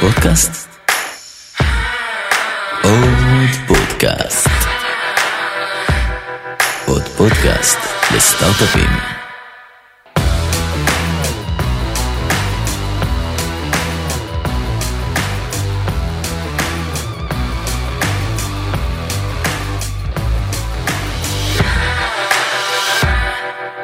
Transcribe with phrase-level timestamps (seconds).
[0.00, 0.68] פודקאסט?
[2.82, 4.48] עוד פודקאסט.
[6.86, 7.78] עוד פודקאסט
[8.16, 8.90] לסטארט-אפים.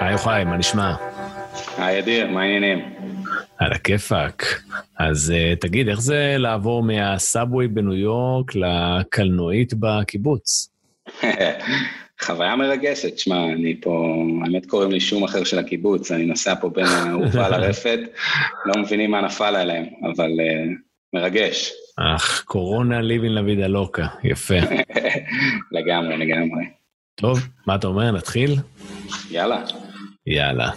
[0.00, 0.94] היי יוחאי, מה נשמע?
[1.78, 2.94] היי אדיר, מה העניינים?
[3.58, 4.62] על הכיפאק.
[4.98, 10.68] אז uh, תגיד, איך זה לעבור מהסאבווי בניו יורק לקלנועית בקיבוץ?
[12.22, 16.68] חוויה מרגשת, שמע, אני פה, האמת קוראים לי שום אחר של הקיבוץ, אני נוסע פה
[16.68, 17.98] בין האהובה לרפת,
[18.66, 20.72] לא מבינים מה נפל עליהם, אבל uh,
[21.14, 21.72] מרגש.
[21.96, 24.54] אך, קורונה ליבין לוידה לוקה, יפה.
[25.76, 26.64] לגמרי, לגמרי.
[27.14, 28.56] טוב, מה אתה אומר, נתחיל?
[29.30, 29.62] יאללה.
[30.26, 30.70] יאללה.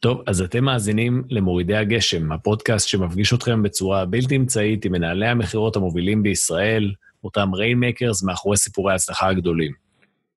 [0.00, 5.76] טוב, אז אתם מאזינים למורידי הגשם, הפודקאסט שמפגיש אתכם בצורה בלתי אמצעית עם מנהלי המכירות
[5.76, 6.92] המובילים בישראל,
[7.24, 9.72] אותם ריינמקרס מאחורי סיפורי ההצלחה הגדולים.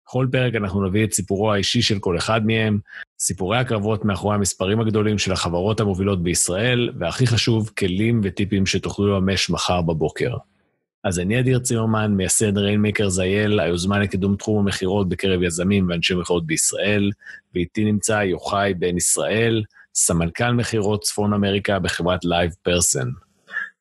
[0.06, 2.78] בכל פרק אנחנו נביא את סיפורו האישי של כל אחד מהם,
[3.20, 9.50] סיפורי הקרבות מאחורי המספרים הגדולים של החברות המובילות בישראל, והכי חשוב, כלים וטיפים שתוכלו לממש
[9.50, 10.36] מחר בבוקר.
[11.08, 16.46] אז אני אדיר צימרמן, מייסד ריינמקר זייל, היוזמה לקידום תחום המכירות בקרב יזמים ואנשי מכירות
[16.46, 17.10] בישראל,
[17.54, 19.62] ואיתי נמצא יוחאי בן ישראל,
[19.94, 23.06] סמנכ"ל מכירות צפון אמריקה בחברת Live Person.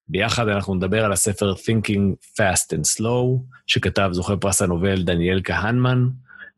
[0.08, 6.08] ביחד אנחנו נדבר על הספר Thinking Fast and Slow, שכתב זוכה פרס הנובל דניאל כהנמן.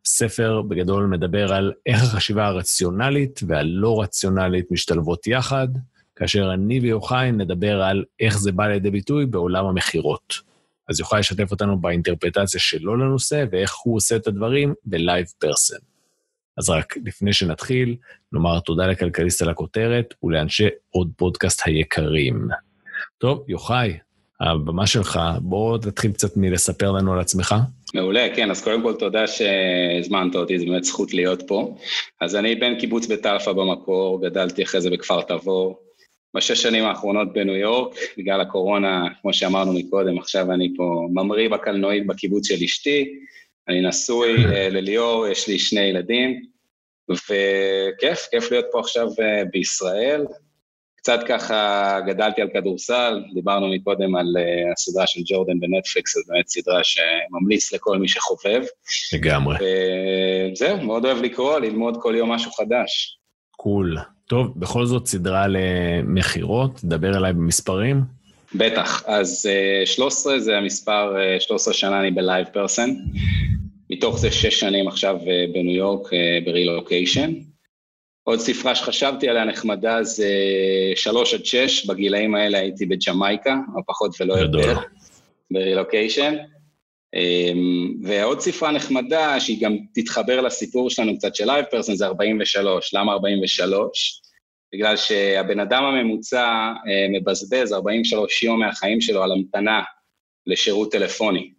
[0.05, 5.67] ספר בגדול מדבר על איך החשיבה הרציונלית והלא רציונלית משתלבות יחד,
[6.15, 10.48] כאשר אני ויוחאי נדבר על איך זה בא לידי ביטוי בעולם המכירות.
[10.89, 15.77] אז יוכל לשתף אותנו באינטרפטציה שלו לנושא ואיך הוא עושה את הדברים בלייב פרסן.
[16.57, 17.95] אז רק לפני שנתחיל,
[18.31, 22.47] נאמר תודה לכלכליסט על הכותרת ולאנשי עוד פודקאסט היקרים.
[23.17, 23.97] טוב, יוחאי,
[24.41, 27.55] הבמה שלך, בוא תתחיל קצת מלספר לנו על עצמך.
[27.93, 31.77] מעולה, כן, אז קודם כל תודה שהזמנת אותי, זו באמת זכות להיות פה.
[32.21, 35.79] אז אני בן קיבוץ אלפא במקור, גדלתי אחרי זה בכפר תבור,
[36.35, 42.07] בשש שנים האחרונות בניו יורק, בגלל הקורונה, כמו שאמרנו מקודם, עכשיו אני פה ממריא בקלנועית
[42.07, 43.05] בקיבוץ של אשתי,
[43.67, 46.41] אני נשוי אה, לליאור, יש לי שני ילדים,
[47.09, 50.25] וכיף, כיף להיות פה עכשיו אה, בישראל.
[50.95, 56.47] קצת ככה גדלתי על כדורסל, דיברנו מקודם על אה, הסדרה של ג'ורדן בנטפליקס, זו באמת
[56.47, 58.61] סדרה שממליץ לכל מי שחובב.
[59.13, 59.57] לגמרי.
[60.53, 63.19] וזהו, מאוד אוהב לקרוא, ללמוד כל יום משהו חדש.
[63.51, 63.97] Cool.
[63.97, 64.18] Cool.
[64.29, 68.01] טוב, בכל זאת סדרה למכירות, דבר אליי במספרים.
[68.55, 69.49] בטח, אז
[69.85, 72.89] 13 אה, זה המספר, 13 אה, שנה אני ב LivePerson,
[73.89, 76.09] מתוך זה 6 שנים עכשיו אה, בניו יורק
[76.45, 77.33] ברילוקיישן.
[78.23, 80.29] עוד ספרה שחשבתי עליה נחמדה זה
[80.95, 84.77] 3 עד 6, בגילאים האלה הייתי בג'מייקה, או פחות ולא יותר,
[85.51, 86.35] ברילוקיישן.
[88.03, 92.93] ועוד ספרה נחמדה, שהיא גם תתחבר לסיפור שלנו קצת של LivePerson, זה 43.
[92.93, 94.21] למה 43?
[94.73, 96.45] בגלל שהבן אדם הממוצע
[96.87, 99.81] אה, מבזבז 43 יום מהחיים שלו על המתנה
[100.47, 101.51] לשירות טלפוני.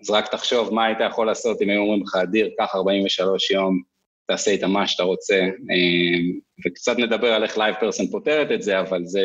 [0.00, 3.82] אז רק תחשוב מה היית יכול לעשות אם היו אומרים לך, אדיר, קח 43 יום,
[4.26, 5.34] תעשה איתם מה שאתה רוצה,
[5.70, 9.22] אה, וקצת נדבר על איך LivePerson פותרת את זה, אבל זה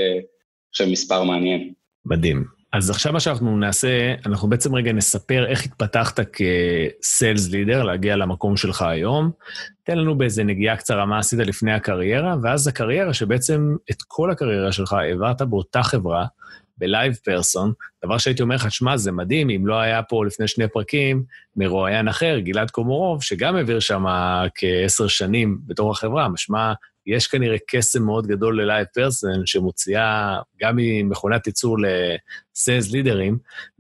[0.70, 1.74] עכשיו מספר מעניין.
[2.06, 2.55] מדהים.
[2.78, 8.58] אז עכשיו מה שאנחנו נעשה, אנחנו בעצם רגע נספר איך התפתחת כסיילס לידר, להגיע למקום
[8.58, 9.32] שלך היום.
[9.84, 14.72] תן לנו באיזה נגיעה קצרה מה עשית לפני הקריירה, ואז הקריירה שבעצם את כל הקריירה
[14.72, 16.26] שלך העברת באותה חברה,
[16.78, 17.74] בלייב פרסון,
[18.06, 21.24] דבר שהייתי אומר לך, שמע, זה מדהים, אם לא היה פה לפני שני פרקים
[21.56, 24.06] מרואיין אחר, גלעד קומורוב, שגם העביר שם
[24.56, 26.74] כעשר שנים בתור החברה, משמע
[27.06, 33.38] יש כנראה קסם מאוד גדול ל LivePerson, שמוציאה גם ממכונת ייצור ל sales leaderים,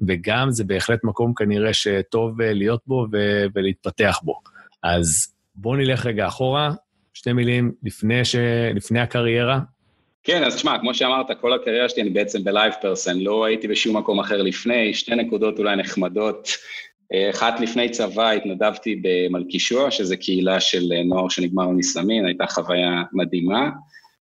[0.07, 4.41] וגם זה בהחלט מקום כנראה שטוב אה, להיות בו ו- ולהתפתח בו.
[4.83, 6.71] אז בואו נלך רגע אחורה,
[7.13, 8.35] שתי מילים לפני, ש...
[8.75, 9.59] לפני הקריירה.
[10.25, 13.97] כן, אז תשמע, כמו שאמרת, כל הקריירה שלי אני בעצם ב LivePerson, לא הייתי בשום
[13.97, 16.49] מקום אחר לפני, שתי נקודות אולי נחמדות.
[17.29, 23.69] אחת לפני צבא התנדבתי במלכישוע, שזו קהילה של נוער שנגמר מסמין, הייתה חוויה מדהימה.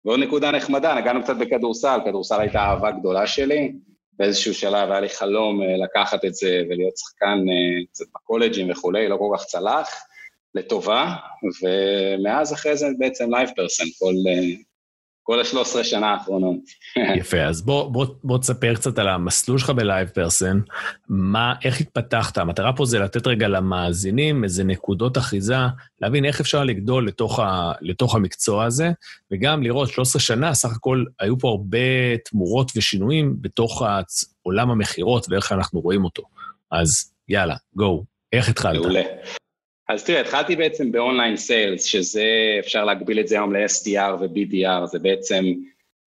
[0.05, 3.73] ועוד נקודה נחמדה, נגענו קצת בכדורסל, כדורסל הייתה אהבה גדולה שלי.
[4.13, 9.09] באיזשהו שלב היה לי חלום אה, לקחת את זה ולהיות שחקן אה, קצת בקולג'ים וכולי,
[9.09, 9.89] לא כל כך צלח,
[10.55, 11.15] לטובה,
[11.63, 14.41] ומאז אחרי זה בעצם LivePerson, כל, אה,
[15.23, 16.57] כל ה-13 שנה האחרונות.
[17.21, 20.61] יפה, אז בוא, בוא, בוא תספר קצת על המסלול שלך ב LivePerson,
[21.09, 22.39] מה, איך התפתחת?
[22.39, 25.57] המטרה פה זה לתת רגע למאזינים איזה נקודות אחיזה,
[26.01, 28.91] להבין איך אפשר לגדול לתוך, ה, לתוך המקצוע הזה,
[29.31, 33.83] וגם לראות 13 שנה, סך הכל היו פה הרבה תמורות ושינויים בתוך
[34.43, 36.23] עולם המכירות ואיך אנחנו רואים אותו.
[36.71, 38.81] אז יאללה, גו, איך התחלת?
[38.81, 39.03] מעולה.
[39.93, 42.25] אז תראה, התחלתי בעצם באונליין סיילס, שזה,
[42.59, 45.45] אפשר להגביל את זה היום ל-SDR ו-BDR, זה בעצם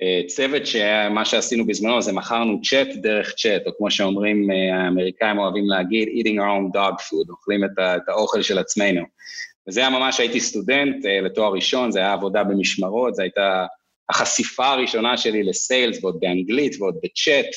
[0.03, 5.37] uh, צוות שמה שעשינו בזמנו זה מכרנו צ'אט דרך צ'אט, או כמו שאומרים uh, האמריקאים
[5.37, 9.01] אוהבים להגיד, eating our own dog food, אוכלים את, ה- את האוכל של עצמנו.
[9.67, 13.65] וזה היה ממש, הייתי סטודנט אה, לתואר ראשון, זה היה עבודה במשמרות, זו הייתה
[14.09, 17.49] החשיפה הראשונה שלי ל sales, ועוד באנגלית ועוד בצ'אט.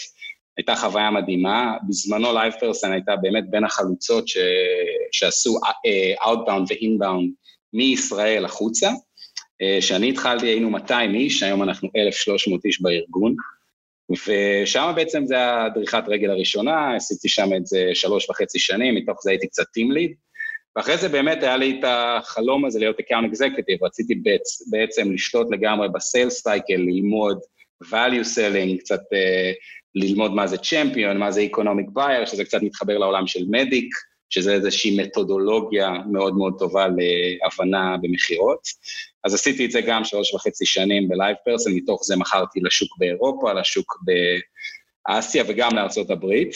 [0.56, 1.76] הייתה חוויה מדהימה.
[1.88, 4.36] בזמנו LivePerson הייתה באמת בין החלוצות ש...
[5.12, 5.58] שעשו
[6.22, 7.30] Outbound ו-Inbound
[7.72, 8.90] מישראל החוצה.
[9.80, 13.34] כשאני התחלתי היינו 200 איש, היום אנחנו 1,300 איש בארגון,
[14.10, 19.18] ושם בעצם זה היה דריכת רגל הראשונה, עשיתי שם את זה שלוש וחצי שנים, מתוך
[19.22, 20.12] זה הייתי קצת team lead,
[20.76, 24.68] ואחרי זה באמת היה לי את החלום הזה להיות account executive, רציתי בעצ...
[24.70, 27.38] בעצם לשלוט לגמרי ב sales cycle, ללמוד
[27.84, 29.00] value selling, קצת
[29.96, 33.94] ללמוד מה זה champion, מה זה economic buyer, שזה קצת מתחבר לעולם של MEDDIC,
[34.30, 38.60] שזה איזושהי מתודולוגיה מאוד מאוד טובה להבנה במכירות.
[39.24, 43.52] אז עשיתי את זה גם שלוש וחצי שנים ב LivePerson, מתוך זה מכרתי לשוק באירופה,
[43.52, 43.98] לשוק
[45.08, 46.54] באסיה וגם לארצות הברית.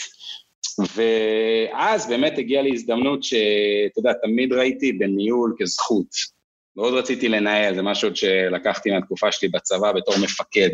[0.95, 6.41] ואז באמת הגיעה לי הזדמנות שאתה יודע, תמיד ראיתי בניהול כזכות.
[6.75, 10.69] מאוד רציתי לנהל, זה משהו שלקחתי מהתקופה שלי בצבא בתור מפקד.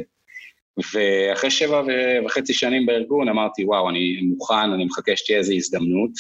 [0.94, 1.82] ואחרי שבע
[2.26, 6.12] וחצי שנים בארגון אמרתי, וואו, אני מוכן, אני מחכה שתהיה איזו הזדמנות.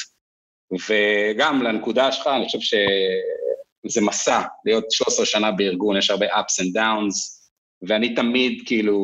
[0.89, 6.75] וגם לנקודה שלך, אני חושב שזה מסע, להיות 13 שנה בארגון, יש הרבה ups and
[6.75, 7.37] downs,
[7.81, 8.97] ואני תמיד כאילו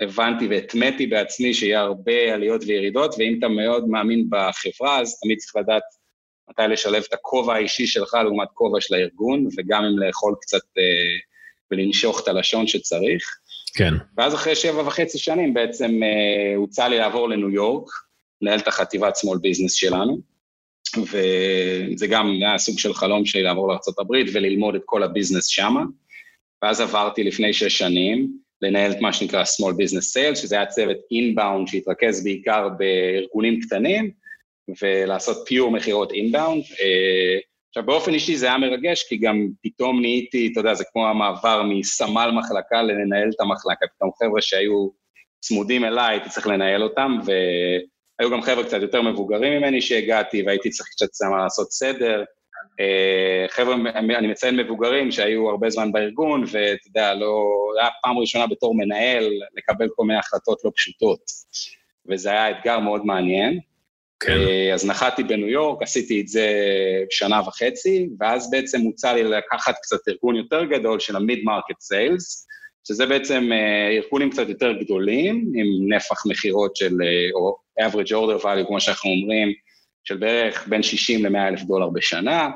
[0.00, 5.56] הבנתי והטמאתי בעצמי שיהיה הרבה עליות וירידות, ואם אתה מאוד מאמין בחברה, אז תמיד צריך
[5.56, 5.82] לדעת
[6.50, 10.82] מתי לשלב את הכובע האישי שלך לעומת כובע של הארגון, וגם אם לאכול קצת אה,
[11.70, 13.22] ולנשוך את הלשון שצריך.
[13.74, 13.94] כן.
[14.16, 17.90] ואז אחרי שבע וחצי שנים בעצם אה, הוצע לי לעבור לניו יורק,
[18.42, 20.20] לנהל את החטיבת small business שלנו,
[20.98, 25.84] וזה גם היה סוג של חלום שלי לעבור לארה"ב וללמוד את כל הביזנס שמה.
[26.62, 28.32] ואז עברתי לפני שש שנים
[28.62, 34.10] לנהל את מה שנקרא small business sales, שזה היה צוות אינבאונד שהתרכז בעיקר בארגונים קטנים,
[34.82, 36.62] ולעשות פיור מכירות אינבאונד.
[37.70, 41.62] עכשיו, באופן אישי זה היה מרגש, כי גם פתאום נהייתי, אתה יודע, זה כמו המעבר
[41.62, 44.88] מסמל מחלקה לנהל את המחלקה, פתאום חבר'ה שהיו
[45.40, 50.70] צמודים אליי, הייתי צריך לנהל אותם, והיו גם חבר'ה קצת יותר מבוגרים ממני שהגעתי, והייתי
[50.70, 51.06] צריך קצת
[51.42, 52.24] לעשות סדר.
[53.48, 57.48] חבר'ה, אני מציין מבוגרים שהיו הרבה זמן בארגון, ואתה יודע, לא,
[57.80, 61.20] היה פעם ראשונה בתור מנהל לקבל כל מיני החלטות לא פשוטות,
[62.10, 63.60] וזה היה אתגר מאוד מעניין.
[64.20, 64.38] כן.
[64.74, 66.48] אז נחתי בניו יורק, עשיתי את זה
[67.10, 72.46] שנה וחצי, ואז בעצם הוצע לי לקחת קצת ארגון יותר גדול של ה mid-market sales,
[72.88, 73.50] שזה בעצם
[73.96, 76.92] ארגונים קצת יותר גדולים, עם נפח מכירות של,
[77.34, 79.52] או average order value, כמו שאנחנו אומרים,
[80.04, 82.48] של בערך בין 60 ל-100 אלף דולר בשנה,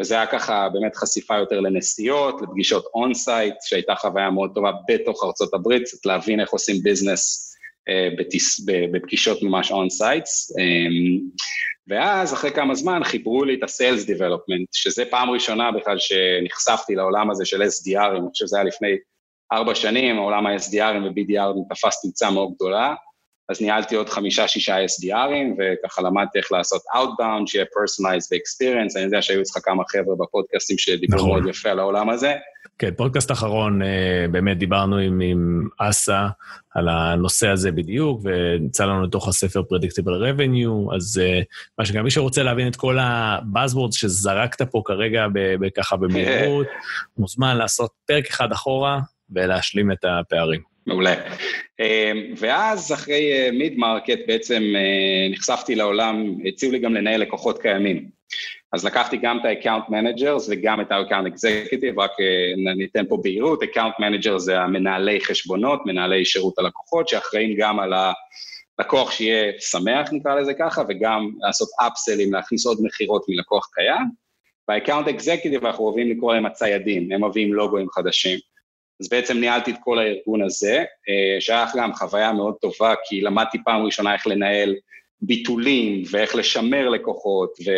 [0.00, 5.54] וזה היה ככה באמת חשיפה יותר לנסיעות, לפגישות on-site, שהייתה חוויה מאוד טובה בתוך ארצות
[5.54, 7.51] הברית, קצת להבין איך עושים business
[8.18, 8.60] בטיס,
[8.92, 10.52] בפגישות ממש on-sites,
[11.88, 17.30] ואז אחרי כמה זמן חיברו לי את ה-Sales Development, שזה פעם ראשונה בכלל שנחשפתי לעולם
[17.30, 18.88] הזה של SDRים, אני חושב שזה היה לפני
[19.52, 22.94] ארבע שנים, העולם ה-SDRים ו-BDRים תפס תאוצה מאוד גדולה,
[23.48, 29.22] אז ניהלתי עוד חמישה-שישה SDRים, וככה למדתי איך לעשות Outbound, שיהיה Personalized ו-Experience, אני יודע
[29.22, 31.30] שהיו אצלך כמה חבר'ה בפודקאסטים שדיברו נכון.
[31.30, 32.34] מאוד יפה על העולם הזה.
[32.78, 33.80] כן, פודקאסט אחרון,
[34.30, 36.26] באמת דיברנו עם, עם אסה
[36.74, 41.20] על הנושא הזה בדיוק, ונמצא לנו לתוך הספר Predictable Revenue, אז
[41.78, 45.26] מה שגם מי שרוצה להבין את כל הבאזוורדס שזרקת פה כרגע
[45.76, 46.66] ככה במהירות,
[47.18, 50.71] מוזמן לעשות פרק אחד אחורה ולהשלים את הפערים.
[50.86, 51.14] מעולה.
[52.36, 54.62] ואז אחרי mid-market בעצם
[55.30, 58.22] נחשפתי לעולם, הציעו לי גם לנהל לקוחות קיימים.
[58.72, 62.10] אז לקחתי גם את ה-account managers וגם את ה-account executive, רק
[62.76, 67.92] ניתן פה בהירות, account manager זה המנהלי חשבונות, מנהלי שירות הלקוחות, שאחראים גם על
[68.78, 74.22] הלקוח שיהיה שמח, נקרא לזה ככה, וגם לעשות upsellים, להכניס עוד מכירות מלקוח קיים.
[74.68, 78.38] וה-account executive אנחנו אוהבים לקרוא להם הציידים, הם מביאים לוגוים חדשים.
[79.02, 80.84] אז בעצם ניהלתי את כל הארגון הזה,
[81.40, 84.74] שהיה גם חוויה מאוד טובה, כי למדתי פעם ראשונה איך לנהל
[85.20, 87.70] ביטולים, ואיך לשמר לקוחות, ו...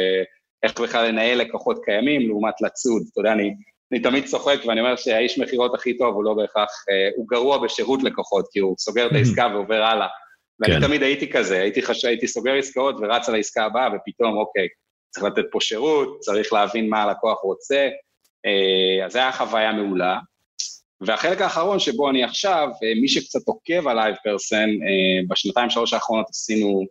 [0.64, 3.02] איך בכלל לנהל לקוחות קיימים לעומת לצוד.
[3.12, 3.54] אתה יודע, אני
[3.92, 7.58] אני תמיד צוחק ואני אומר שהאיש מכירות הכי טוב הוא לא בהכרח, אה, הוא גרוע
[7.58, 10.06] בשירות לקוחות, כי הוא סוגר את העסקה ועובר הלאה.
[10.60, 10.86] ואני כן.
[10.86, 12.04] תמיד הייתי כזה, הייתי, חש...
[12.04, 14.68] הייתי סוגר עסקאות ורץ על העסקה הבאה, ופתאום, אוקיי,
[15.10, 17.88] צריך לתת פה שירות, צריך להבין מה הלקוח רוצה,
[18.46, 20.18] אה, אז זו הייתה חוויה מעולה.
[21.06, 24.70] והחלק האחרון שבו אני עכשיו, אה, מי שקצת עוקב על LivePerson,
[25.28, 26.84] בשנתיים שלוש האחרונות עשינו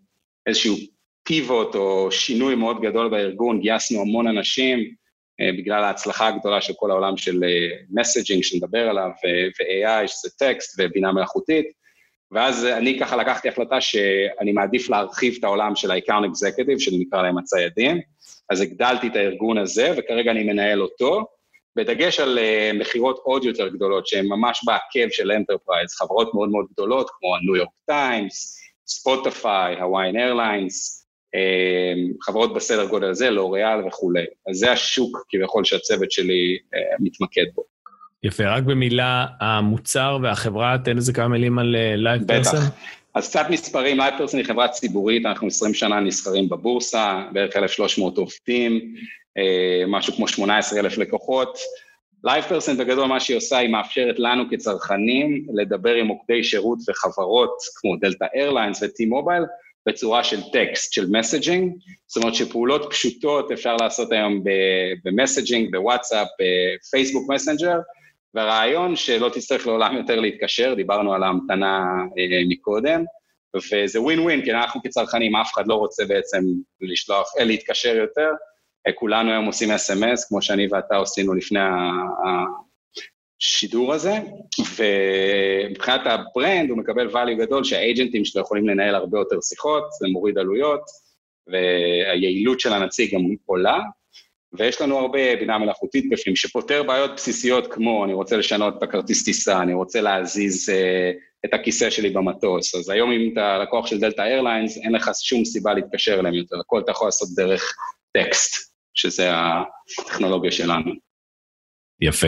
[0.48, 0.76] איזשהו
[1.24, 4.80] pivot או שינוי מאוד גדול בארגון, גייסנו המון אנשים,
[5.42, 7.44] אה, בגלל ההצלחה הגדולה של כל העולם של
[7.90, 9.10] messaging אה, שנדבר עליו,
[9.60, 11.66] ו-AI, שזה טקסט ובינה מלאכותית,
[12.32, 17.38] ואז אני ככה לקחתי החלטה שאני מעדיף להרחיב את העולם של ה-account executive, שנקרא להם
[17.38, 18.02] הציידים,
[18.50, 21.26] אז הגדלתי את הארגון הזה, וכרגע אני מנהל אותו,
[21.76, 26.66] בדגש על אה, מכירות עוד יותר גדולות, שהן ממש בעקב של enterprise, חברות מאוד מאוד
[26.74, 31.04] גדולות, כמו הניו יורק טיימס, ספוטיפיי, Hawaiian Airlines,
[32.22, 34.26] חברות בסדר גודל הזה, לוריאל וכולי.
[34.50, 37.64] אז זה השוק כביכול שהצוות שלי אה, מתמקד בו.
[38.24, 42.60] יפה, רק במילה, המוצר והחברה, תן איזה כמה מילים על Live אה, Person.
[42.60, 42.70] בטח.
[43.16, 48.72] אז קצת מספרים, LivePerson היא חברה ציבורית, אנחנו 20 שנה נסחרים בבורסה, בערך 1,300 עובדים,
[48.72, 49.02] אה,
[49.88, 51.58] משהו כמו 18,000 לקוחות.
[52.24, 57.96] LivePerson בגדול מה שהיא עושה, היא מאפשרת לנו כצרכנים לדבר עם מוקדי שירות וחברות כמו
[57.96, 59.44] Delta Airlines ו T-Mobile,
[59.86, 61.74] בצורה של טקסט, של messaging,
[62.08, 64.44] זאת אומרת שפעולות פשוטות אפשר לעשות היום
[65.06, 67.80] ב messaging, בוואטסאפ, בפייסבוק מסנג'ר,
[68.34, 71.84] והרעיון שלא תצטרך לעולם יותר להתקשר, דיברנו על ההמתנה
[72.18, 73.04] אה, מקודם,
[73.56, 76.40] וזה ווין ווין, כי אנחנו כצרכנים, אף אחד לא רוצה בעצם
[76.82, 78.53] לשלוח, אה, להתקשר יותר, אה,
[78.96, 81.60] כולנו היום עושים SMS, כמו שאני ואתה עשינו לפני
[83.42, 84.14] השידור הזה,
[84.78, 90.08] ומבחינת ה brand הוא מקבל value גדול שהאג'נטים שלו יכולים לנהל הרבה יותר שיחות, זה
[90.08, 90.82] מוריד עלויות,
[91.48, 93.80] והיעילות של הנציג גם עולה,
[94.54, 99.24] ויש לנו הרבה בינה מלאכותית בפנים שפותר בעיות בסיסיות כמו אני רוצה לשנות את הכרטיס
[99.24, 100.74] טיסה, אני רוצה להזיז אה,
[101.46, 105.46] את הכיסא שלי במטוס, אז היום אם אתה לקוח של Delta Airlines, אין לך שום
[105.46, 107.76] סיבה להתקשר אליהם יותר, הכל אתה יכול לעשות דרך
[108.14, 110.92] טקסט, שזה הטכנולוגיה שלנו.
[112.02, 112.28] יפה.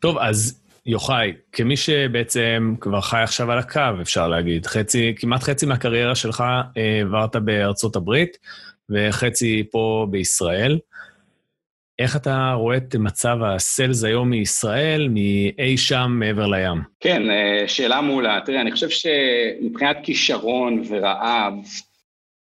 [0.00, 5.66] טוב, אז יוחאי, כמי שבעצם כבר חי עכשיו על הקו, אפשר להגיד, חצי, כמעט חצי
[5.66, 6.40] מהקריירה שלך
[6.76, 8.38] אה, העברת בארצות הברית,
[8.90, 10.78] וחצי פה בישראל.
[11.98, 16.82] איך אתה רואה את מצב הסלס היום מישראל, מאי שם מעבר לים?
[17.00, 18.40] כן, אה, שאלה מעולה.
[18.44, 21.54] תראה, אני חושב שמבחינת כישרון ורעב,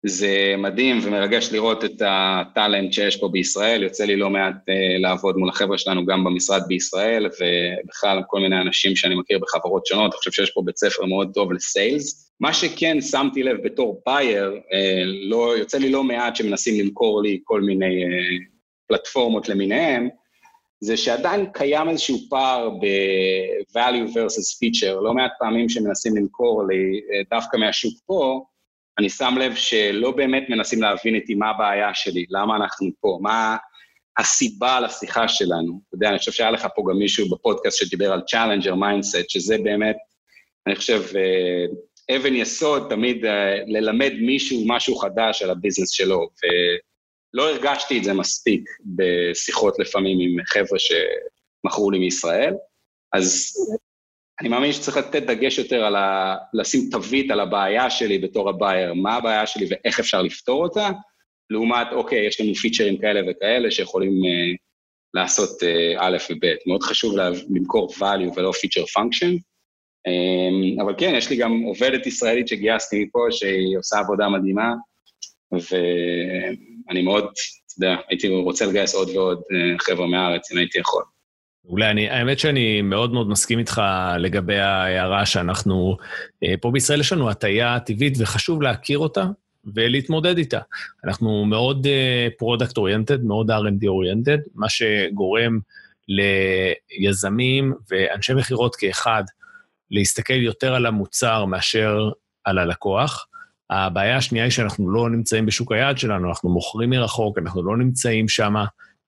[0.06, 5.36] זה מדהים ומרגש לראות את הטאלנט שיש פה בישראל, יוצא לי לא מעט uh, לעבוד
[5.36, 10.18] מול החבר'ה שלנו גם במשרד בישראל, ובכלל כל מיני אנשים שאני מכיר בחברות שונות, אני
[10.18, 12.32] חושב שיש פה בית ספר מאוד טוב לסיילס.
[12.40, 17.40] מה שכן שמתי לב בתור בייר, uh, לא, יוצא לי לא מעט שמנסים למכור לי
[17.44, 18.08] כל מיני uh,
[18.88, 20.08] פלטפורמות למיניהם,
[20.82, 27.56] זה שעדיין קיים איזשהו פער ב-value versus feature, לא מעט פעמים שמנסים למכור לי דווקא
[27.56, 28.44] מהשוק פה,
[29.00, 33.56] אני שם לב שלא באמת מנסים להבין איתי מה הבעיה שלי, למה אנחנו פה, מה
[34.18, 35.80] הסיבה לשיחה שלנו.
[35.88, 39.56] אתה יודע, אני חושב שהיה לך פה גם מישהו בפודקאסט שדיבר על Challenger Mindset, שזה
[39.64, 39.96] באמת,
[40.66, 46.28] אני חושב, אה, אבן יסוד תמיד אה, ללמד מישהו משהו חדש על הביזנס שלו,
[47.34, 52.54] ולא הרגשתי את זה מספיק בשיחות לפעמים עם חבר'ה שמכרו לי מישראל,
[53.12, 53.52] אז
[54.40, 56.36] אני מאמין שצריך לתת דגש יותר על ה...
[56.54, 60.90] לשים תווית על הבעיה שלי בתור הבייר, מה הבעיה שלי ואיך אפשר לפתור אותה,
[61.50, 64.56] לעומת, אוקיי, יש לנו פיצ'רים כאלה וכאלה שיכולים uh,
[65.14, 66.54] לעשות uh, א' וב'.
[66.66, 67.14] מאוד חשוב
[67.50, 69.38] למכור value ולא feature function.
[70.08, 74.74] Um, אבל כן, יש לי גם עובדת ישראלית שגייסתי מפה, שהיא עושה עבודה מדהימה,
[75.52, 81.02] ואני מאוד, אתה יודע, הייתי רוצה לגייס עוד ועוד uh, חבר'ה מהארץ, אם הייתי יכול.
[81.64, 83.82] אולי אני, האמת שאני מאוד מאוד מסכים איתך
[84.18, 85.96] לגבי ההערה שאנחנו,
[86.44, 89.24] אה, פה בישראל יש לנו הטיה טבעית וחשוב להכיר אותה
[89.74, 90.60] ולהתמודד איתה.
[91.04, 91.86] אנחנו מאוד
[92.38, 95.58] product אה, oriented, מאוד R&D oriented, מה שגורם
[96.08, 99.24] ליזמים ואנשי מכירות כאחד
[99.90, 102.10] להסתכל יותר על המוצר מאשר
[102.44, 103.26] על הלקוח.
[103.70, 108.28] הבעיה השנייה היא שאנחנו לא נמצאים בשוק היעד שלנו, אנחנו מוכרים מרחוק, אנחנו לא נמצאים
[108.28, 108.54] שם.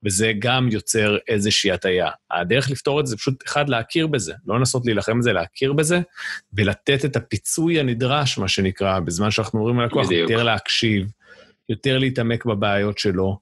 [0.05, 2.09] וזה גם יוצר איזושהי הטיה.
[2.31, 6.01] הדרך לפתור את זה פשוט, אחד, להכיר בזה, לא לנסות להילחם בזה, להכיר בזה,
[6.53, 11.07] ולתת את הפיצוי הנדרש, מה שנקרא, בזמן שאנחנו אומרים ללקוח, יותר להקשיב,
[11.69, 13.39] יותר להתעמק בבעיות שלו,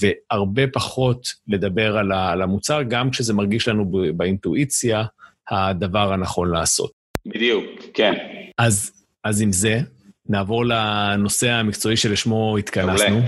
[0.00, 5.04] והרבה פחות לדבר על המוצר, גם כשזה מרגיש לנו באינטואיציה
[5.50, 6.92] הדבר הנכון לעשות.
[7.26, 8.14] בדיוק, כן.
[8.58, 8.92] אז,
[9.24, 9.80] אז עם זה,
[10.28, 13.20] נעבור לנושא המקצועי שלשמו התכנסנו.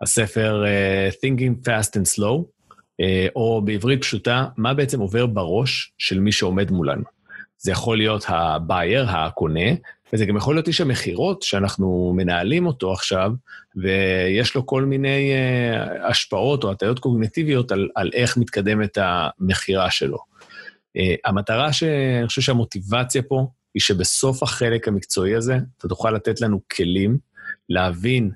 [0.00, 2.44] הספר uh, Thinking Fast and Slow,
[3.00, 7.04] אה, או בעברית פשוטה, מה בעצם עובר בראש של מי שעומד מולנו.
[7.58, 9.70] זה יכול להיות הבייר, הקונה,
[10.12, 13.32] וזה גם יכול להיות איש המכירות שאנחנו מנהלים אותו עכשיו,
[13.76, 20.18] ויש לו כל מיני uh, השפעות או הטיות קוגנטיביות על, על איך מתקדמת המכירה שלו.
[20.98, 26.60] Uh, המטרה שאני חושב שהמוטיבציה פה היא שבסוף החלק המקצועי הזה, אתה תוכל לתת לנו
[26.76, 27.18] כלים
[27.68, 28.30] להבין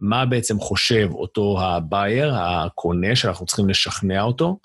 [0.00, 4.58] מה בעצם חושב אותו הבייר, הקונה, שאנחנו צריכים לשכנע אותו,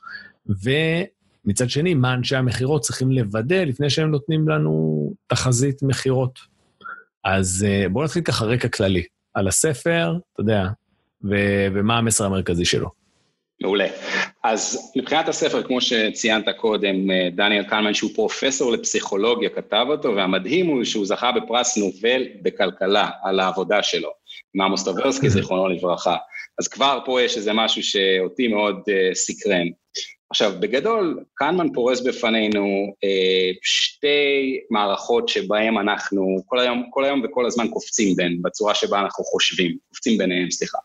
[0.45, 6.39] ומצד שני, מה אנשי המכירות צריכים לוודא לפני שהם נותנים לנו תחזית מכירות.
[7.23, 10.67] אז אה, בואו נתחיל ככה רקע כללי על הספר, אתה יודע,
[11.23, 13.01] ו- ומה המסר המרכזי שלו.
[13.61, 13.88] מעולה.
[14.43, 20.67] אז מבחינת הספר, כמו שציינת קודם, אה, דניאל קלמן, שהוא פרופסור לפסיכולוגיה, כתב אותו, והמדהים
[20.67, 24.09] הוא שהוא זכה בפרס נובל בכלכלה על העבודה שלו,
[24.55, 26.15] עם עמוס טוברסקי, זיכרונו לברכה.
[26.60, 29.67] אז כבר פה יש איזה משהו שאותי מאוד uh, סקרן.
[30.31, 37.46] עכשיו, בגדול, קנמן פורס בפנינו אה, שתי מערכות שבהן אנחנו כל היום, כל היום וכל
[37.46, 40.77] הזמן קופצים בין, בצורה שבה אנחנו חושבים, קופצים ביניהם, סליחה.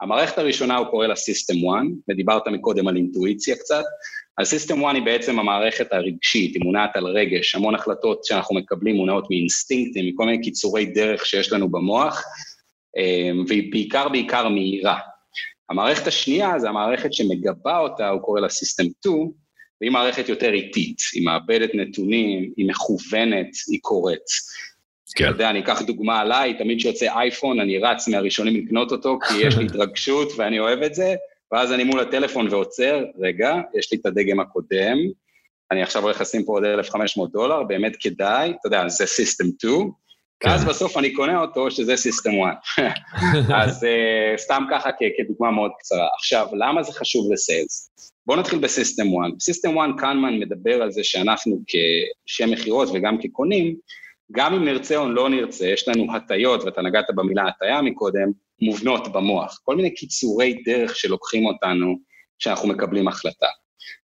[0.00, 3.84] המערכת הראשונה הוא קורא לה System 1, ודיברת מקודם על אינטואיציה קצת.
[4.38, 8.96] אז System 1 היא בעצם המערכת הרגשית, היא מונעת על רגש, המון החלטות שאנחנו מקבלים
[8.96, 12.22] מונעות מאינסטינקטים, מכל מיני קיצורי דרך שיש לנו במוח, אה,
[13.48, 14.98] והיא בעיקר בעיקר מהירה.
[15.70, 19.30] המערכת השנייה זה המערכת שמגבה אותה, הוא קורא לה System 2,
[19.80, 24.24] והיא מערכת יותר איטית, היא מאבדת נתונים, היא מכוונת, היא קוראת.
[25.14, 25.24] כן.
[25.24, 29.34] אתה יודע, אני אקח דוגמה עליי, תמיד כשיוצא אייפון אני רץ מהראשונים לקנות אותו, כי
[29.46, 31.14] יש לי התרגשות ואני אוהב את זה,
[31.52, 34.96] ואז אני מול הטלפון ועוצר, רגע, יש לי את הדגם הקודם,
[35.70, 39.90] אני עכשיו הולך לשים פה עוד 1,500 דולר, באמת כדאי, אתה יודע, זה System 2,
[40.40, 40.48] כן.
[40.48, 42.32] ואז בסוף אני קונה אותו, שזה System
[42.76, 42.84] 1.
[43.62, 46.06] אז uh, סתם ככה כדוגמה מאוד קצרה.
[46.18, 47.90] עכשיו, למה זה חשוב לסיילס?
[48.26, 49.30] בואו נתחיל בסיסטם 1.
[49.36, 51.62] בסיסטם 1 קנמן מדבר על זה שאנחנו
[52.26, 53.76] כשם מכירות וגם כקונים,
[54.32, 58.28] גם אם נרצה או לא נרצה, יש לנו הטיות, ואתה נגעת במילה הטיה מקודם,
[58.62, 59.60] מובנות במוח.
[59.64, 61.98] כל מיני קיצורי דרך שלוקחים אותנו
[62.38, 63.46] כשאנחנו מקבלים החלטה.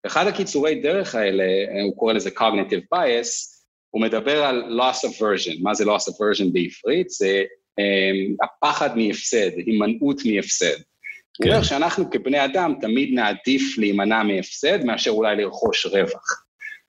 [0.06, 1.44] אחד הקיצורי דרך האלה,
[1.84, 3.51] הוא קורא לזה cognitive bias,
[3.92, 5.62] הוא מדבר על loss aversion.
[5.62, 7.10] מה זה loss aversion בעברית?
[7.10, 7.42] זה
[7.80, 10.76] um, הפחד מהפסד, הימנעות מהפסד.
[11.34, 11.44] כן.
[11.44, 16.44] הוא אומר שאנחנו כבני אדם תמיד נעדיף להימנע מהפסד מאשר אולי לרכוש רווח.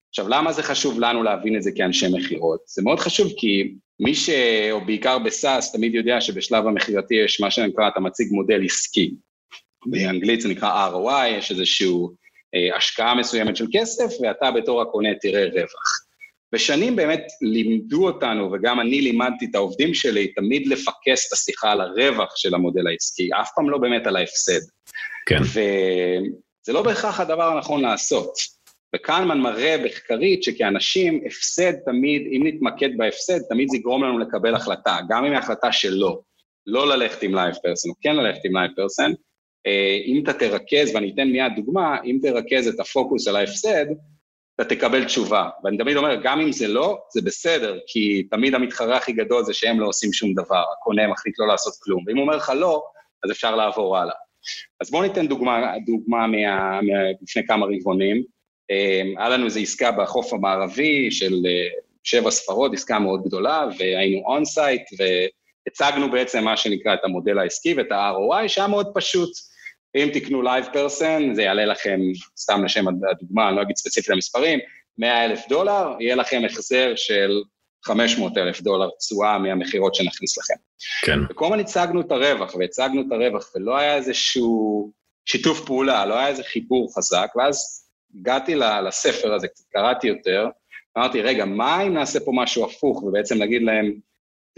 [0.10, 2.60] עכשיו, למה זה חשוב לנו להבין את זה כאנשי מכירות?
[2.66, 4.30] זה מאוד חשוב כי מי ש...
[4.72, 9.12] או בעיקר בסאס, תמיד יודע שבשלב המכירתי יש מה שנקרא, אתה מציג מודל עסקי.
[9.86, 11.88] באנגלית זה נקרא ROI, יש איזושהי
[12.56, 16.03] אה, השקעה מסוימת של כסף, ואתה בתור הקונה תראה רווח.
[16.54, 21.82] ושנים באמת לימדו אותנו, וגם אני לימדתי את העובדים שלי, תמיד לפקס את השיחה על
[21.82, 24.60] הרווח של המודל העסקי, אף פעם לא באמת על ההפסד.
[25.26, 25.40] כן.
[25.44, 28.34] וזה לא בהכרח הדבר הנכון לעשות.
[28.96, 34.98] וכהנמן מראה מחקרית שכאנשים, הפסד תמיד, אם נתמקד בהפסד, תמיד זה יגרום לנו לקבל החלטה,
[35.10, 36.20] גם אם היא החלטה שלא.
[36.68, 39.12] לא ללכת עם LivePerson, או כן ללכת עם LivePerson.
[39.68, 43.86] אה, אם אתה תרכז, ואני אתן מיד דוגמה, אם תרכז את הפוקוס על ההפסד,
[44.64, 45.50] אתה תקבל תשובה.
[45.64, 49.54] ואני תמיד אומר, גם אם זה לא, זה בסדר, כי תמיד המתחרה הכי גדול זה
[49.54, 52.04] שהם לא עושים שום דבר, הקונה מחליט לא לעשות כלום.
[52.08, 52.84] ואם הוא אומר לך לא,
[53.24, 54.16] אז אפשר לעבור הלאה.
[54.82, 58.24] אז בואו ניתן דוגמה, דוגמה מה, מה, לפני כמה רבעונים.
[58.70, 61.68] אמ, היה לנו איזו עסקה בחוף המערבי של אה,
[62.04, 67.74] שבע ספרות, עסקה מאוד גדולה, והיינו on site, והצגנו בעצם מה שנקרא את המודל העסקי
[67.74, 69.53] ואת ה-ROI, שהיה מאוד פשוט.
[69.96, 72.00] אם תקנו LivePerson, זה יעלה לכם,
[72.38, 74.60] סתם לשם הדוגמה, אני לא אגיד ספציפית למספרים,
[74.98, 77.42] 100 אלף דולר, יהיה לכם החזר של
[77.86, 80.54] 500 אלף דולר תשואה מהמכירות שנכניס לכם.
[81.02, 81.20] כן.
[81.30, 84.92] וכל הזמן הצגנו את הרווח, והצגנו את הרווח, ולא היה איזשהו
[85.26, 87.88] שיתוף פעולה, לא היה איזה חיבור חזק, ואז
[88.20, 90.48] הגעתי לספר הזה, קצת קראתי יותר,
[90.98, 93.94] אמרתי, רגע, מה אם נעשה פה משהו הפוך, ובעצם נגיד להם,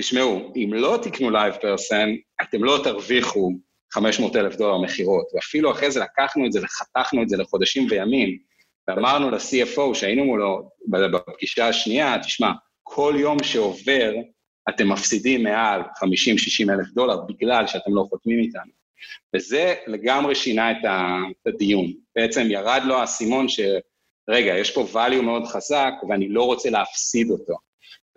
[0.01, 2.09] תשמעו, אם לא תקנו LivePerson,
[2.41, 3.51] אתם לא תרוויחו
[3.95, 8.37] 500 אלף דולר מכירות, ואפילו אחרי זה לקחנו את זה וחתכנו את זה לחודשים וימים,
[8.87, 12.51] ואמרנו ל-CFO שהיינו מולו בפגישה השנייה, תשמע,
[12.83, 14.13] כל יום שעובר
[14.69, 15.83] אתם מפסידים מעל 50-60
[16.73, 18.71] אלף דולר בגלל שאתם לא חותמים איתנו.
[19.35, 20.77] וזה לגמרי שינה את
[21.45, 21.93] הדיון.
[22.15, 27.55] בעצם ירד לו האסימון שרגע, יש פה value מאוד חזק ואני לא רוצה להפסיד אותו.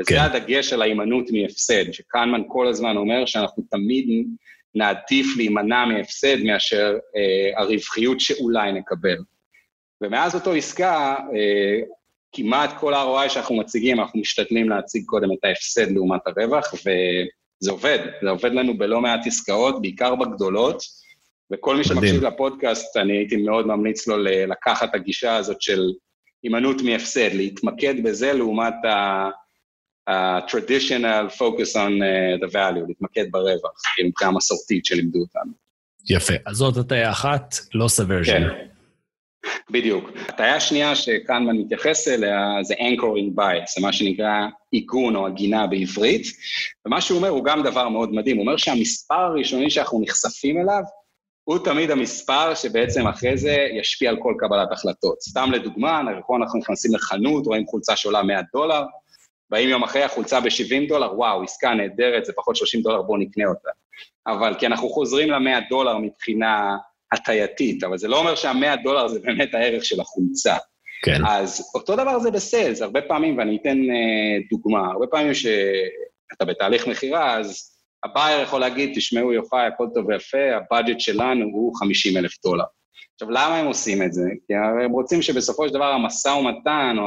[0.01, 0.21] וזה כן.
[0.21, 4.27] הדגש על ההימנעות מהפסד, שקנמן כל הזמן אומר שאנחנו תמיד
[4.79, 9.17] נעדיף להימנע מהפסד מאשר אה, הרווחיות שאולי נקבל.
[10.01, 11.81] ומאז אותו עסקה, אה,
[12.33, 17.99] כמעט כל ה-ROI שאנחנו מציגים, אנחנו משתדלים להציג קודם את ההפסד לעומת הרווח, וזה עובד,
[18.23, 20.83] זה עובד לנו בלא מעט עסקאות, בעיקר בגדולות,
[21.53, 25.91] וכל מי שמקשיב לפודקאסט, אני הייתי מאוד ממליץ לו לקחת את הגישה הזאת של
[26.43, 28.75] הימנעות מהפסד, להתמקד בזה לעומת
[30.09, 35.53] ה-traditional focus on uh, the value, להתמקד ברווח, כאילו מבחינה מסורתית שלימדו אותנו.
[36.11, 38.25] יפה, אז זאת הטעיה אחת, לא סוורז'ן.
[38.25, 38.49] כן,
[39.71, 40.11] בדיוק.
[40.29, 46.27] הטעיה השנייה שקנמן מתייחס אליה זה anchoring bias, זה מה שנקרא עיגון או עגינה בעברית,
[46.87, 50.83] ומה שהוא אומר הוא גם דבר מאוד מדהים, הוא אומר שהמספר הראשוני שאנחנו נחשפים אליו,
[51.45, 55.21] הוא תמיד המספר שבעצם אחרי זה ישפיע על כל קבלת החלטות.
[55.21, 58.83] סתם לדוגמה, נכון, אנחנו נכנסים לחנות, רואים חולצה שעולה 100 דולר,
[59.51, 63.45] באים יום אחרי החולצה ב-70 דולר, וואו, עסקה נהדרת, זה פחות 30 דולר, בואו נקנה
[63.49, 63.71] אותה.
[64.27, 66.77] אבל כי אנחנו חוזרים ל-100 דולר מבחינה
[67.13, 70.57] הטייתית, אבל זה לא אומר שה-100 דולר זה באמת הערך של החולצה.
[71.03, 71.27] כן.
[71.27, 76.87] אז אותו דבר זה בסיילס, הרבה פעמים, ואני אתן uh, דוגמה, הרבה פעמים שאתה בתהליך
[76.87, 81.77] מכירה, אז ה buyer יכול להגיד, תשמעו יוחאי, הכל טוב ויפה, ה budget שלנו הוא
[81.77, 82.65] 50 אלף דולר.
[83.15, 84.23] עכשיו, למה הם עושים את זה?
[84.47, 87.05] כי הם רוצים שבסופו של דבר המשא ומתן או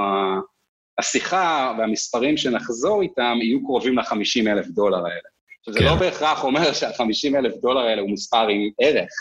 [1.02, 5.30] השיחה והמספרים שנחזור איתם יהיו קרובים ל-50 אלף דולר האלה.
[5.60, 5.86] עכשיו, זה כן.
[5.86, 9.12] לא בהכרח אומר שה-50 אלף דולר האלה הוא מספר עם ערך,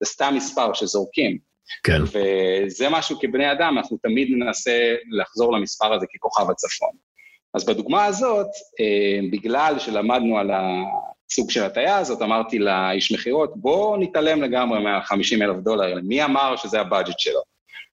[0.00, 1.38] זה סתם מספר שזורקים.
[1.84, 6.90] כן, וזה משהו כבני אדם, אנחנו תמיד ננסה לחזור למספר הזה ככוכב הצפון.
[7.54, 8.46] אז בדוגמה הזאת,
[8.80, 15.42] אה, בגלל שלמדנו על הסוג של ההטיה הזאת, אמרתי לאיש מכירות, בוא נתעלם לגמרי מה-50
[15.42, 17.40] אלף דולר האלה, מי אמר שזה ה budget שלו?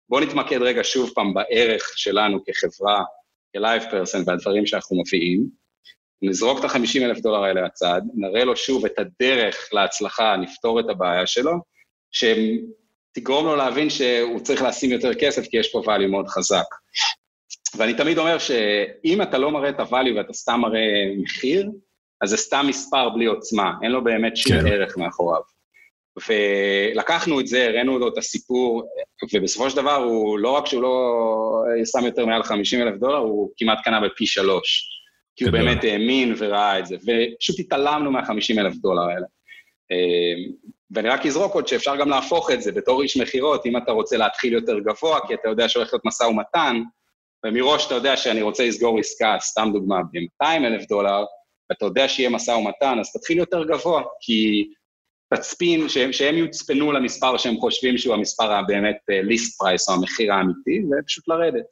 [0.09, 3.03] בוא נתמקד רגע שוב פעם בערך שלנו כחברה,
[3.55, 5.47] כ LivePerson והדברים שאנחנו מביאים,
[6.21, 10.85] נזרוק את ה-50 אלף דולר האלה הצד, נראה לו שוב את הדרך להצלחה, נפתור את
[10.89, 11.51] הבעיה שלו,
[12.11, 16.65] שתגרום לו להבין שהוא צריך לשים יותר כסף, כי יש פה value מאוד חזק.
[17.77, 21.71] ואני תמיד אומר שאם אתה לא מראה את ה-value ואתה סתם מראה מחיר,
[22.21, 24.67] אז זה סתם מספר בלי עוצמה, אין לו באמת שום כן.
[24.67, 25.56] ערך מאחוריו.
[26.29, 28.83] ולקחנו את זה, הראינו לו את הסיפור,
[29.33, 33.49] ובסופו של דבר הוא, לא רק שהוא לא שם יותר מעל 50 אלף דולר, הוא
[33.57, 34.97] כמעט קנה בפי שלוש.
[35.35, 35.51] כי הוא.
[35.51, 39.25] באמת האמין וראה את זה, ופשוט התעלמנו מה-50 אלף דולר האלה.
[39.91, 40.51] אה,
[40.91, 44.17] ואני רק אזרוק עוד שאפשר גם להפוך את זה בתור איש מכירות, אם אתה רוצה
[44.17, 46.81] להתחיל יותר גבוה, כי אתה יודע שהולך להיות משא ומתן,
[47.45, 51.25] ומראש אתה יודע שאני רוצה לסגור עסקה, סתם דוגמה, ב-200 אלף דולר,
[51.69, 54.67] ואתה יודע שיהיה משא ומתן, אז תתחיל יותר גבוה, כי
[55.33, 60.33] תצפין, שהם, שהם יוצפנו למספר שהם חושבים שהוא המספר הבאמת אה, ליסט פרייס, או המחיר
[60.33, 61.65] האמיתי, ופשוט לרדת.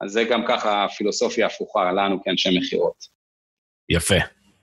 [0.00, 2.96] אז זה גם ככה הפילוסופיה ההפוכה לנו כאנשי מכירות.
[3.88, 4.18] יפה.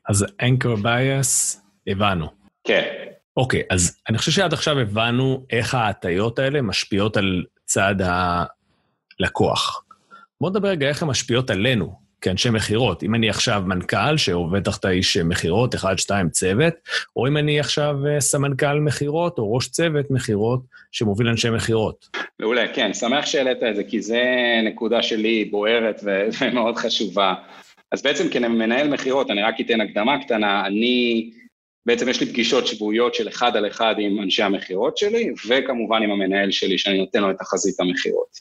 [0.10, 1.58] אז anchor bias,
[1.88, 2.28] הבנו.
[2.64, 7.96] כן, אוקיי, אז אני חושב שעד עכשיו הבנו איך ההטיות האלה משפיעות על צד
[9.20, 9.84] הלקוח.
[10.42, 13.04] בואו נדבר רגע איך הן משפיעות עלינו, כאנשי מכירות.
[13.04, 16.74] אם אני עכשיו מנכ"ל, שעובד תחת איש מכירות, אחד, שתיים, צוות,
[17.16, 22.18] או אם אני עכשיו אה, סמנכ"ל מכירות, או ראש צוות מכירות, שמוביל אנשי מכירות.
[22.40, 24.24] מעולה, כן, שמח שהעלית את זה, כי זה
[24.64, 27.34] נקודה שלי בוערת ו- ומאוד חשובה.
[27.92, 31.30] אז בעצם כמנהל מכירות, אני רק אתן הקדמה קטנה, אני,
[31.86, 36.12] בעצם יש לי פגישות שבועיות של אחד על אחד עם אנשי המכירות שלי, וכמובן עם
[36.12, 38.40] המנהל שלי, שאני נותן לו את תחזית המכירות.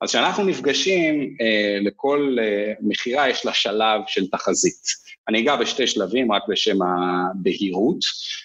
[0.00, 4.82] אז כשאנחנו נפגשים, אה, לכל אה, מכירה יש לה שלב של תחזית.
[5.28, 7.98] אני אגע בשתי שלבים, רק לשם הבהירות.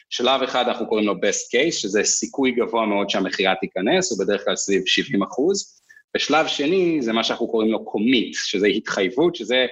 [0.09, 4.45] שלב אחד אנחנו קוראים לו best case, שזה סיכוי גבוה מאוד שהמכירה תיכנס, הוא בדרך
[4.45, 5.81] כלל סביב 70 אחוז.
[6.17, 9.65] ושלב שני זה מה שאנחנו קוראים לו commit, שזה התחייבות, שזה,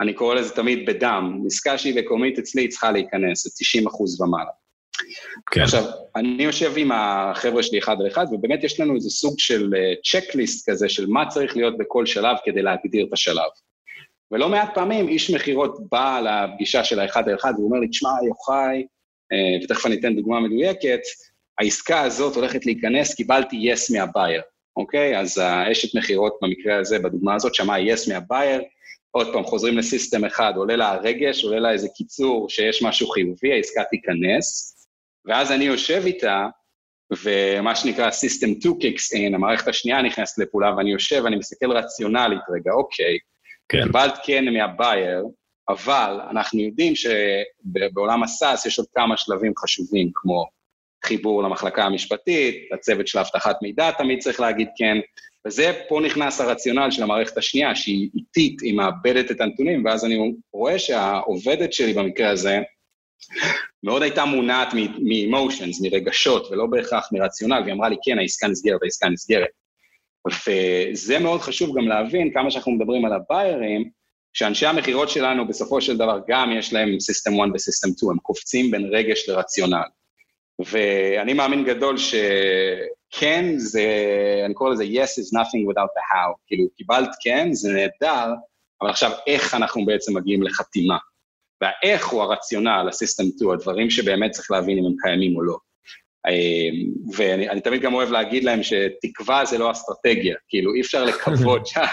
[0.00, 4.50] אני קורא לזה תמיד בדם, עסקה שהיא בקומיט אצלי צריכה להיכנס, זה 90 אחוז ומעלה.
[5.50, 5.60] כן.
[5.60, 5.84] עכשיו,
[6.16, 10.70] אני יושב עם החבר'ה שלי אחד על אחד, ובאמת יש לנו איזה סוג של צ'קליסט
[10.70, 13.50] כזה של מה צריך להיות בכל שלב כדי להגדיר את השלב.
[14.30, 18.10] ולא מעט פעמים איש מכירות בא לפגישה של האחד על אחד, והוא אומר לי, תשמע,
[18.26, 18.86] יוחאי,
[19.32, 21.00] אה, ותכף אני אתן דוגמה מדויקת,
[21.58, 24.42] העסקה הזאת הולכת להיכנס, קיבלתי יס yes מהבייר,
[24.76, 25.18] אוקיי?
[25.18, 28.62] אז האשת מכירות במקרה הזה, בדוגמה הזאת, שמעה יס yes מהבייר,
[29.10, 33.52] עוד פעם, חוזרים לסיסטם אחד, עולה לה הרגש, עולה לה איזה קיצור שיש משהו חיובי,
[33.52, 34.76] העסקה תיכנס,
[35.24, 36.46] ואז אני יושב איתה,
[37.24, 42.40] ומה שנקרא System 2 kicks in, המערכת השנייה נכנסת לפעולה, ואני יושב, ואני מסתכל רציונלית
[42.54, 43.18] רגע, אוקיי,
[43.68, 43.82] כן.
[43.82, 45.24] קיבלת כן מהבייר,
[45.68, 50.44] אבל אנחנו יודעים שבעולם הסאס יש עוד כמה שלבים חשובים, כמו
[51.04, 54.96] חיבור למחלקה המשפטית, הצוות של אבטחת מידע תמיד צריך להגיד כן,
[55.46, 60.32] וזה, פה נכנס הרציונל של המערכת השנייה, שהיא איטית, היא מאבדת את הנתונים, ואז אני
[60.52, 62.58] רואה שהעובדת שלי במקרה הזה,
[63.82, 69.08] מאוד הייתה מונעת מ-emotions, מרגשות, ולא בהכרח מרציונל, והיא אמרה לי, כן, העסקה נסגרת, העסקה
[69.08, 69.48] נסגרת.
[70.48, 73.90] וזה מאוד חשוב גם להבין, כמה שאנחנו מדברים על הביירים,
[74.32, 78.70] שאנשי המכירות שלנו בסופו של דבר גם יש להם סיסטם 1 וסיסטם 2, הם קופצים
[78.70, 79.82] בין רגש לרציונל.
[80.58, 81.96] ואני מאמין גדול
[83.10, 83.84] שכן זה,
[84.44, 88.32] אני קורא לזה yes is nothing without the how, כאילו קיבלת כן, זה נהדר,
[88.80, 90.98] אבל עכשיו איך אנחנו בעצם מגיעים לחתימה?
[91.60, 95.56] והאיך הוא הרציונל, הסיסטם 2, הדברים שבאמת צריך להבין אם הם קיימים או לא.
[96.28, 101.66] אמ, ואני תמיד גם אוהב להגיד להם שתקווה זה לא אסטרטגיה, כאילו אי אפשר לקוות
[101.70, 101.86] שה,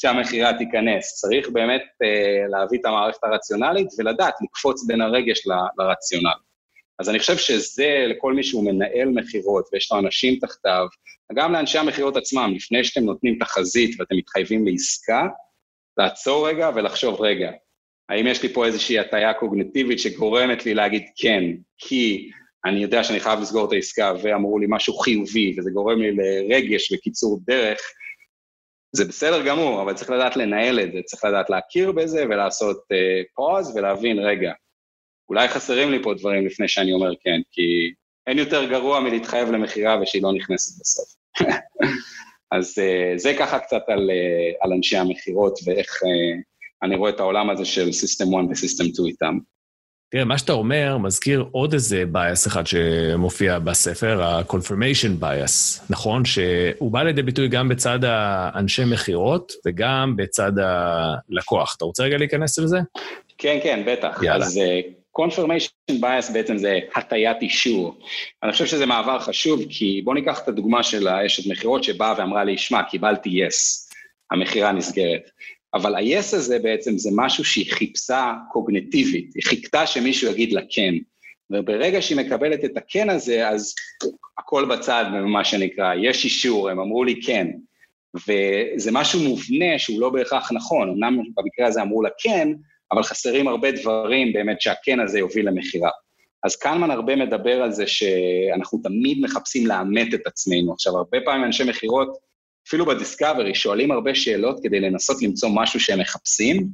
[0.00, 6.38] שהמכירה תיכנס, צריך באמת uh, להביא את המערכת הרציונלית ולדעת לקפוץ בין הרגש ל, לרציונל.
[7.00, 10.86] אז אני חושב שזה לכל מי שהוא מנהל מכירות ויש לו אנשים תחתיו,
[11.34, 15.26] גם לאנשי המכירות עצמם, לפני שאתם נותנים תחזית ואתם מתחייבים לעסקה,
[15.98, 17.50] לעצור רגע ולחשוב רגע,
[18.08, 21.42] האם יש לי פה איזושהי הטיה קוגנטיבית שגורמת לי להגיד כן,
[21.78, 22.30] כי
[22.64, 26.92] אני יודע שאני חייב לסגור את העסקה ואמרו לי משהו חיובי וזה גורם לי לרגש
[26.92, 27.80] וקיצור דרך,
[28.96, 32.84] זה בסדר גמור, אבל צריך לדעת לנהל את זה, צריך לדעת להכיר בזה ולעשות
[33.34, 34.52] פוז uh, ולהבין, רגע,
[35.34, 37.62] אולי חסרים לי פה דברים לפני שאני אומר כן, כי
[38.26, 41.14] אין יותר גרוע מלהתחייב למכירה ושהיא לא נכנסת בסוף.
[42.56, 46.42] אז uh, זה ככה קצת על, uh, על אנשי המכירות ואיך uh,
[46.82, 49.38] אני רואה את העולם הזה של System 1 ו-System 2 איתם.
[50.10, 56.24] תראה, מה שאתה אומר מזכיר עוד איזה bias אחד שמופיע בספר, ה-confirmation bias, נכון?
[56.24, 61.74] שהוא בא לידי ביטוי גם בצד האנשי מכירות וגם בצד הלקוח.
[61.76, 62.78] אתה רוצה רגע להיכנס לזה?
[63.38, 64.20] כן, כן, בטח.
[64.22, 64.46] יאללה.
[64.46, 64.60] אז
[65.18, 67.98] confirmation bias בעצם זה הטיית אישור.
[68.42, 72.44] אני חושב שזה מעבר חשוב, כי בוא ניקח את הדוגמה של האשת מכירות שבאה ואמרה
[72.44, 73.54] לי, שמע, קיבלתי yes,
[74.30, 75.30] המכירה נסגרת.
[75.74, 80.94] אבל ה-yes הזה בעצם זה משהו שהיא חיפשה קוגנטיבית, היא חיכתה שמישהו יגיד לה כן.
[81.50, 83.74] וברגע שהיא מקבלת את הכן הזה, אז
[84.38, 87.48] הכל בצד, מה שנקרא, יש אישור, הם אמרו לי כן.
[88.28, 92.48] וזה משהו מובנה שהוא לא בהכרח נכון, אמנם במקרה הזה אמרו לה כן,
[92.92, 95.90] אבל חסרים הרבה דברים באמת שהכן הזה יוביל למכירה.
[96.44, 100.72] אז קלמן הרבה מדבר על זה שאנחנו תמיד מחפשים לאמת את עצמנו.
[100.72, 102.18] עכשיו, הרבה פעמים אנשי מכירות
[102.68, 106.68] אפילו בדיסקאברי שואלים הרבה שאלות כדי לנסות למצוא משהו שהם מחפשים,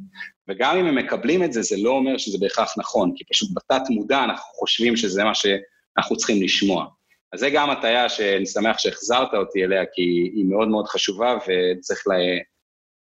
[0.49, 3.83] וגם אם הם מקבלים את זה, זה לא אומר שזה בהכרח נכון, כי פשוט בתת
[3.91, 6.87] מודע אנחנו חושבים שזה מה שאנחנו צריכים לשמוע.
[7.33, 10.03] אז זה גם הטעיה שאני שמח שהחזרת אותי אליה, כי
[10.35, 12.05] היא מאוד מאוד חשובה וצריך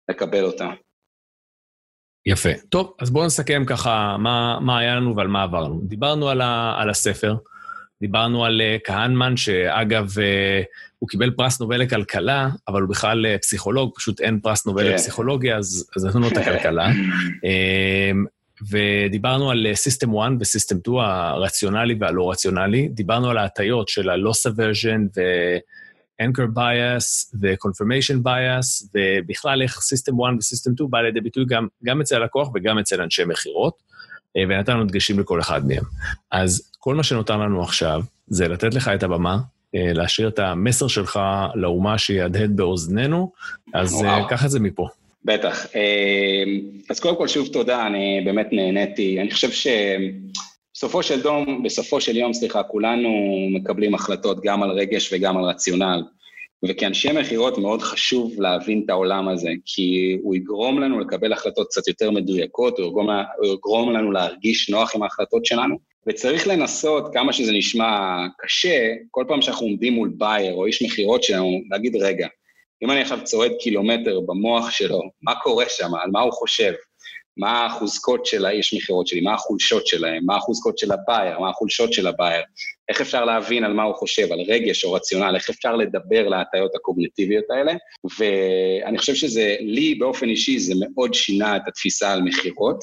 [0.09, 0.69] לקבל אותה.
[2.25, 2.49] יפה.
[2.69, 5.81] טוב, אז בואו נסכם ככה מה, מה היה לנו ועל מה עברנו.
[5.83, 7.35] דיברנו על, ה, על הספר,
[8.01, 10.65] דיברנו על uh, כהנמן, שאגב, uh,
[10.99, 14.93] הוא קיבל פרס נובל לכלכלה, אבל הוא בכלל uh, פסיכולוג, פשוט אין פרס נובל כן.
[14.93, 16.91] לפסיכולוגיה, אז, אז נתנו את הכלכלה.
[16.91, 18.27] um,
[18.69, 22.87] ודיברנו על System 1 ו-System 2, הרציונלי והלא רציונלי.
[22.87, 25.19] דיברנו על ההטיות של ה-loss aversion
[26.21, 32.01] ו-anchor bias ו-confirmation bias, ובכלל איך System 1 ו-System 2 בא לידי ביטוי גם, גם
[32.01, 33.91] אצל הלקוח וגם אצל אנשי מכירות.
[34.37, 35.83] אה, ונתנו דגשים לכל אחד מהם.
[36.31, 39.37] אז כל מה שנותר לנו עכשיו זה לתת לך את הבמה,
[39.75, 41.19] אה, להשאיר את המסר שלך
[41.55, 43.31] לאומה שיהדהד באוזנינו,
[43.73, 44.87] אז אה, קח את זה מפה.
[45.25, 45.65] בטח.
[46.89, 49.21] אז קודם כל, שוב תודה, אני באמת נהניתי.
[49.21, 49.51] אני חושב
[50.81, 53.09] שבסופו של דום, בסופו של יום, סליחה, כולנו
[53.51, 56.03] מקבלים החלטות גם על רגש וגם על רציונל.
[56.65, 61.87] וכאנשי מכירות מאוד חשוב להבין את העולם הזה, כי הוא יגרום לנו לקבל החלטות קצת
[61.87, 65.75] יותר מדויקות, הוא יגרום, הוא יגרום לנו להרגיש נוח עם ההחלטות שלנו,
[66.07, 71.23] וצריך לנסות, כמה שזה נשמע קשה, כל פעם שאנחנו עומדים מול buyer או איש מכירות
[71.23, 72.27] שלנו, להגיד, רגע,
[72.83, 76.73] אם אני עכשיו צועד קילומטר במוח שלו, מה קורה שם, על מה הוא חושב?
[77.37, 81.49] מה החוזקות של האיש מכירות שלי, מה החולשות שלהם, מה החוזקות של ה buyer, מה
[81.49, 82.41] החולשות של ה buyer,
[82.89, 86.75] איך אפשר להבין על מה הוא חושב, על רגש או רציונל, איך אפשר לדבר להטיות
[86.75, 87.73] הקוגנטיביות האלה,
[88.19, 92.79] ואני חושב שזה, לי באופן אישי, זה מאוד שינה את התפיסה על מכירות.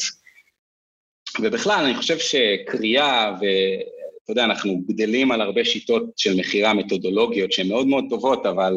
[1.41, 7.69] ובכלל, אני חושב שקריאה, ואתה יודע, אנחנו גדלים על הרבה שיטות של מכירה מתודולוגיות שהן
[7.69, 8.75] מאוד מאוד טובות, אבל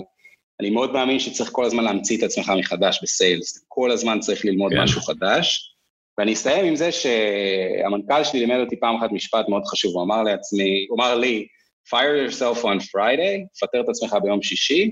[0.62, 4.72] אני מאוד מאמין שצריך כל הזמן להמציא את עצמך מחדש בסיילס, כל הזמן צריך ללמוד
[4.72, 4.82] כן.
[4.82, 5.76] משהו חדש.
[6.18, 10.24] ואני אסתיים עם זה שהמנכ"ל שלי לימד אותי פעם אחת משפט מאוד חשוב, הוא אמר
[10.24, 11.48] לעצמי, הוא אמר לי,
[11.88, 14.92] fire yourself on Friday, תפטר את עצמך ביום שישי,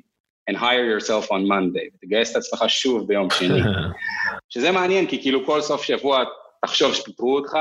[0.52, 3.60] and hire yourself on Monday, ותגייס את עצמך שוב ביום שני.
[4.54, 6.24] שזה מעניין, כי כאילו כל סוף שבוע
[6.66, 7.58] תחשוב שפיטרו אותך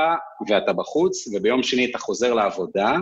[0.49, 2.95] ואתה בחוץ, וביום שני אתה חוזר לעבודה,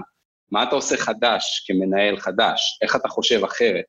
[0.52, 2.80] מה אתה עושה חדש כמנהל חדש?
[2.82, 3.86] איך אתה חושב אחרת?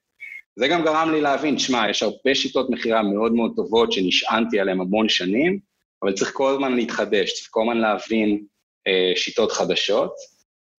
[0.58, 4.80] זה גם גרם לי להבין, שמע, יש הרבה שיטות מכירה מאוד מאוד טובות שנשענתי עליהן
[4.80, 5.58] המון שנים,
[6.02, 8.44] אבל צריך כל הזמן להתחדש, צריך כל הזמן להבין
[8.86, 10.12] אה, שיטות חדשות,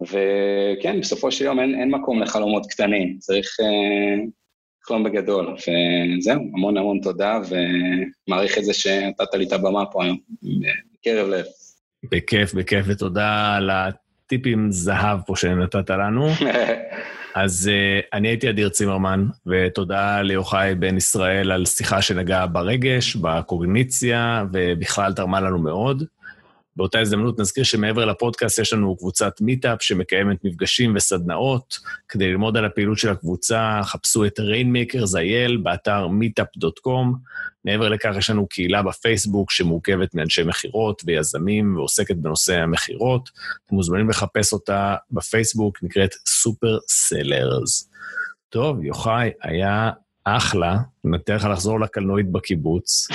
[0.01, 4.23] וכן, בסופו של יום אין, אין מקום לחלומות קטנים, צריך אה,
[4.83, 10.17] לחלום בגדול, וזהו, המון המון תודה, ומעריך את זה שנתת לי את הבמה פה היום,
[10.93, 11.45] בקרב לב.
[12.11, 13.69] בכיף, בכיף, ותודה על
[14.27, 16.27] טיפים זהב פה שנתת לנו.
[17.35, 24.45] אז uh, אני הייתי אדיר צימרמן, ותודה ליוחאי בן ישראל על שיחה שנגעה ברגש, בקוגניציה,
[24.53, 26.03] ובכלל תרמה לנו מאוד.
[26.79, 31.77] באותה הזדמנות נזכיר שמעבר לפודקאסט יש לנו קבוצת מיטאפ שמקיימת מפגשים וסדנאות.
[32.09, 37.17] כדי ללמוד על הפעילות של הקבוצה, חפשו את Rainmakers IL באתר meetup.com.
[37.65, 43.29] מעבר לכך, יש לנו קהילה בפייסבוק שמורכבת מאנשי מכירות ויזמים ועוסקת בנושא המכירות.
[43.65, 47.89] אתם מוזמנים לחפש אותה בפייסבוק, נקראת סופר סלרס.
[48.49, 49.91] טוב, יוחאי, היה
[50.23, 50.77] אחלה.
[51.03, 53.07] נתן לך לחזור לקלנועית בקיבוץ.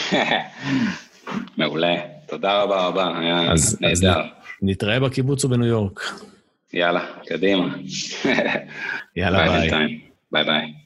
[1.58, 2.13] מעולה.
[2.26, 4.20] תודה רבה רבה, היה אז, נהדר.
[4.20, 4.26] אז
[4.62, 6.00] נתראה בקיבוץ ובניו יורק.
[6.72, 7.76] יאללה, קדימה.
[9.16, 10.00] יאללה, ביי.
[10.32, 10.83] ביי ביי.